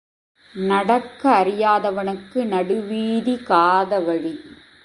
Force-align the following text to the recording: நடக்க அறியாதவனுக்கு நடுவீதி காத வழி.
நடக்க 0.55 1.43
அறியாதவனுக்கு 1.43 2.45
நடுவீதி 2.45 3.37
காத 3.37 3.99
வழி. 3.99 4.39